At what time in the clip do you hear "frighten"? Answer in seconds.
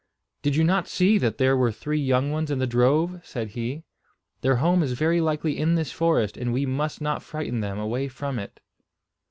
7.21-7.59